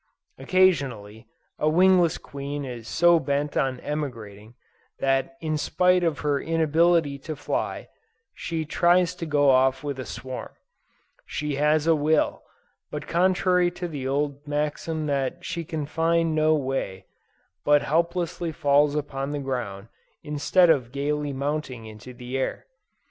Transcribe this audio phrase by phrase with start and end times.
[0.39, 1.27] Occasionally,
[1.59, 4.55] a wingless queen is so bent on emigrating,
[4.97, 7.87] that in spite of her inability to fly,
[8.33, 10.53] she tries to go off with a swarm;
[11.27, 12.41] she has "a will,"
[12.89, 15.07] but contrary to the old maxim
[15.41, 17.05] she can find "no way,"
[17.63, 19.87] but helplessly falls upon the ground
[20.23, 22.65] instead of gaily mounting into the air.